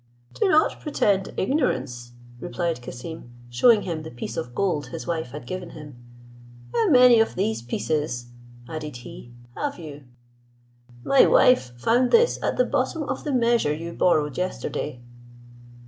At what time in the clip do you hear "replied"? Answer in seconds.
2.39-2.81